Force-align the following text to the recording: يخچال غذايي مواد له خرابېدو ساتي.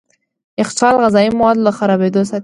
يخچال 0.61 0.95
غذايي 1.03 1.29
مواد 1.37 1.57
له 1.65 1.71
خرابېدو 1.77 2.21
ساتي. 2.29 2.39